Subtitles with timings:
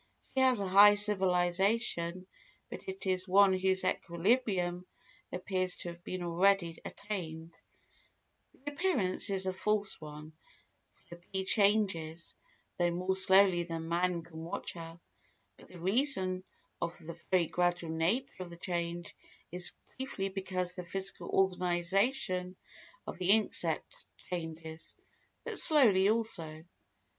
[0.33, 2.25] She has a high civilisation
[2.71, 4.87] but it is one whose equilibrium
[5.31, 7.53] appears to have been already attained;
[8.51, 10.33] the appearance is a false one,
[11.05, 12.35] for the bee changes,
[12.79, 14.99] though more slowly than man can watch her;
[15.55, 16.43] but the reason
[16.81, 19.15] of the very gradual nature of the change
[19.51, 22.55] is chiefly because the physical organisation
[23.05, 23.95] of the insect
[24.31, 24.95] changes,
[25.43, 26.63] but slowly also.